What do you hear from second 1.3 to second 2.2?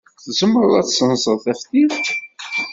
taftilt?